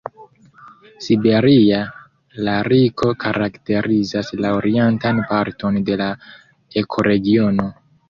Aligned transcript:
Siberia 1.07 1.81
lariko 2.47 3.11
karakterizas 3.25 4.35
la 4.43 4.57
orientan 4.63 5.23
parton 5.35 5.81
de 5.91 6.03
la 6.05 6.13
ekoregiono. 6.87 7.75